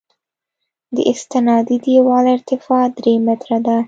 د 0.95 0.97
استنادي 1.11 1.77
دیوال 1.85 2.25
ارتفاع 2.35 2.83
درې 2.97 3.13
متره 3.25 3.57
ده 3.65 3.77